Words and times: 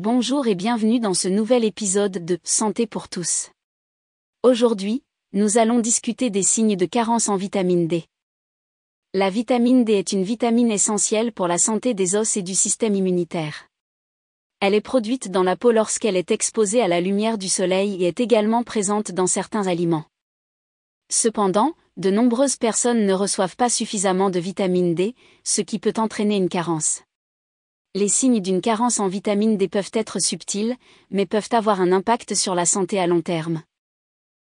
Bonjour 0.00 0.46
et 0.46 0.54
bienvenue 0.54 1.00
dans 1.00 1.12
ce 1.12 1.28
nouvel 1.28 1.64
épisode 1.64 2.24
de 2.24 2.38
Santé 2.44 2.86
pour 2.86 3.10
tous. 3.10 3.50
Aujourd'hui, 4.42 5.02
nous 5.34 5.58
allons 5.58 5.80
discuter 5.80 6.30
des 6.30 6.42
signes 6.42 6.76
de 6.76 6.86
carence 6.86 7.28
en 7.28 7.36
vitamine 7.36 7.86
D. 7.88 8.06
La 9.12 9.28
vitamine 9.28 9.84
D 9.84 9.92
est 9.92 10.12
une 10.12 10.22
vitamine 10.22 10.70
essentielle 10.70 11.30
pour 11.30 11.46
la 11.46 11.58
santé 11.58 11.92
des 11.92 12.16
os 12.16 12.38
et 12.38 12.42
du 12.42 12.54
système 12.54 12.94
immunitaire. 12.94 13.68
Elle 14.60 14.72
est 14.72 14.80
produite 14.80 15.30
dans 15.30 15.42
la 15.42 15.56
peau 15.56 15.72
lorsqu'elle 15.72 16.16
est 16.16 16.30
exposée 16.30 16.80
à 16.80 16.88
la 16.88 17.02
lumière 17.02 17.36
du 17.36 17.50
soleil 17.50 18.02
et 18.02 18.08
est 18.08 18.20
également 18.20 18.62
présente 18.62 19.12
dans 19.12 19.26
certains 19.26 19.66
aliments. 19.66 20.06
Cependant, 21.10 21.74
de 21.98 22.10
nombreuses 22.10 22.56
personnes 22.56 23.04
ne 23.04 23.12
reçoivent 23.12 23.56
pas 23.56 23.68
suffisamment 23.68 24.30
de 24.30 24.40
vitamine 24.40 24.94
D, 24.94 25.14
ce 25.44 25.60
qui 25.60 25.78
peut 25.78 25.92
entraîner 25.98 26.36
une 26.36 26.48
carence. 26.48 27.02
Les 27.94 28.08
signes 28.08 28.40
d'une 28.40 28.62
carence 28.62 29.00
en 29.00 29.06
vitamine 29.06 29.58
D 29.58 29.68
peuvent 29.68 29.90
être 29.92 30.18
subtils, 30.18 30.76
mais 31.10 31.26
peuvent 31.26 31.50
avoir 31.50 31.82
un 31.82 31.92
impact 31.92 32.34
sur 32.34 32.54
la 32.54 32.64
santé 32.64 32.98
à 32.98 33.06
long 33.06 33.20
terme. 33.20 33.62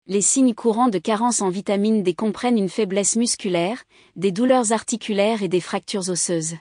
Les 0.05 0.21
signes 0.21 0.53
courants 0.53 0.89
de 0.89 0.99
carence 0.99 1.41
en 1.41 1.49
vitamine 1.49 2.03
D 2.03 2.13
comprennent 2.13 2.59
une 2.59 2.69
faiblesse 2.69 3.15
musculaire, 3.15 3.85
des 4.15 4.31
douleurs 4.31 4.71
articulaires 4.71 5.41
et 5.41 5.47
des 5.47 5.61
fractures 5.61 6.09
osseuses. 6.09 6.57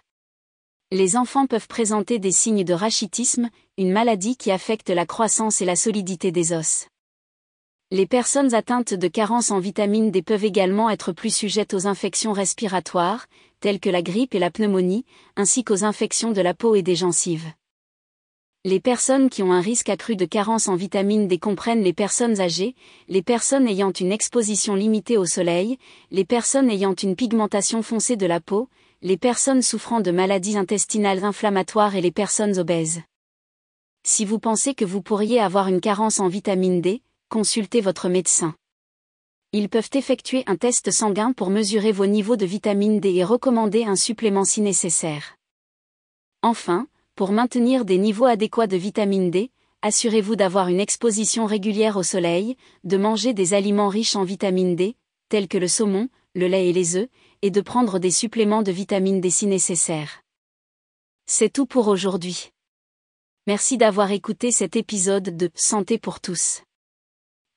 Les 0.90 1.14
enfants 1.18 1.46
peuvent 1.46 1.68
présenter 1.68 2.18
des 2.18 2.32
signes 2.32 2.64
de 2.64 2.72
rachitisme, 2.72 3.50
une 3.76 3.92
maladie 3.92 4.38
qui 4.38 4.50
affecte 4.50 4.88
la 4.88 5.04
croissance 5.04 5.60
et 5.60 5.66
la 5.66 5.76
solidité 5.76 6.32
des 6.32 6.54
os. 6.54 6.86
Les 7.94 8.06
personnes 8.06 8.54
atteintes 8.54 8.94
de 8.94 9.06
carence 9.06 9.50
en 9.50 9.58
vitamine 9.58 10.10
D 10.10 10.22
peuvent 10.22 10.46
également 10.46 10.88
être 10.88 11.12
plus 11.12 11.28
sujettes 11.28 11.74
aux 11.74 11.86
infections 11.86 12.32
respiratoires, 12.32 13.26
telles 13.60 13.80
que 13.80 13.90
la 13.90 14.00
grippe 14.00 14.34
et 14.34 14.38
la 14.38 14.50
pneumonie, 14.50 15.04
ainsi 15.36 15.62
qu'aux 15.62 15.84
infections 15.84 16.32
de 16.32 16.40
la 16.40 16.54
peau 16.54 16.74
et 16.74 16.80
des 16.80 16.96
gencives. 16.96 17.52
Les 18.64 18.80
personnes 18.80 19.28
qui 19.28 19.42
ont 19.42 19.52
un 19.52 19.60
risque 19.60 19.90
accru 19.90 20.16
de 20.16 20.24
carence 20.24 20.68
en 20.68 20.74
vitamine 20.74 21.28
D 21.28 21.36
comprennent 21.36 21.82
les 21.82 21.92
personnes 21.92 22.40
âgées, 22.40 22.76
les 23.08 23.20
personnes 23.20 23.68
ayant 23.68 23.92
une 23.92 24.10
exposition 24.10 24.74
limitée 24.74 25.18
au 25.18 25.26
soleil, 25.26 25.76
les 26.10 26.24
personnes 26.24 26.70
ayant 26.70 26.94
une 26.94 27.14
pigmentation 27.14 27.82
foncée 27.82 28.16
de 28.16 28.24
la 28.24 28.40
peau, 28.40 28.70
les 29.02 29.18
personnes 29.18 29.60
souffrant 29.60 30.00
de 30.00 30.12
maladies 30.12 30.56
intestinales 30.56 31.24
inflammatoires 31.24 31.94
et 31.94 32.00
les 32.00 32.10
personnes 32.10 32.58
obèses. 32.58 33.02
Si 34.02 34.24
vous 34.24 34.38
pensez 34.38 34.72
que 34.72 34.86
vous 34.86 35.02
pourriez 35.02 35.40
avoir 35.40 35.68
une 35.68 35.82
carence 35.82 36.20
en 36.20 36.28
vitamine 36.28 36.80
D, 36.80 37.02
consultez 37.32 37.80
votre 37.80 38.10
médecin. 38.10 38.54
Ils 39.52 39.70
peuvent 39.70 39.88
effectuer 39.94 40.42
un 40.46 40.56
test 40.56 40.90
sanguin 40.90 41.32
pour 41.32 41.48
mesurer 41.48 41.90
vos 41.90 42.04
niveaux 42.04 42.36
de 42.36 42.44
vitamine 42.44 43.00
D 43.00 43.08
et 43.08 43.24
recommander 43.24 43.84
un 43.84 43.96
supplément 43.96 44.44
si 44.44 44.60
nécessaire. 44.60 45.38
Enfin, 46.42 46.86
pour 47.14 47.32
maintenir 47.32 47.86
des 47.86 47.96
niveaux 47.96 48.26
adéquats 48.26 48.66
de 48.66 48.76
vitamine 48.76 49.30
D, 49.30 49.50
assurez-vous 49.80 50.36
d'avoir 50.36 50.68
une 50.68 50.78
exposition 50.78 51.46
régulière 51.46 51.96
au 51.96 52.02
soleil, 52.02 52.54
de 52.84 52.98
manger 52.98 53.32
des 53.32 53.54
aliments 53.54 53.88
riches 53.88 54.14
en 54.14 54.24
vitamine 54.24 54.76
D, 54.76 54.94
tels 55.30 55.48
que 55.48 55.56
le 55.56 55.68
saumon, 55.68 56.10
le 56.34 56.48
lait 56.48 56.68
et 56.68 56.74
les 56.74 56.96
œufs, 56.96 57.08
et 57.40 57.50
de 57.50 57.62
prendre 57.62 57.98
des 57.98 58.10
suppléments 58.10 58.62
de 58.62 58.72
vitamine 58.72 59.22
D 59.22 59.30
si 59.30 59.46
nécessaire. 59.46 60.20
C'est 61.24 61.50
tout 61.50 61.64
pour 61.64 61.88
aujourd'hui. 61.88 62.50
Merci 63.46 63.78
d'avoir 63.78 64.10
écouté 64.10 64.50
cet 64.50 64.76
épisode 64.76 65.34
de 65.34 65.50
Santé 65.54 65.96
pour 65.96 66.20
tous. 66.20 66.62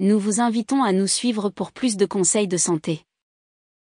Nous 0.02 0.20
vous 0.20 0.42
invitons 0.42 0.84
à 0.84 0.92
nous 0.92 1.08
suivre 1.08 1.50
pour 1.50 1.72
plus 1.72 1.96
de 1.96 2.06
conseils 2.06 2.50
de 2.50 2.58
santé. 2.58 3.06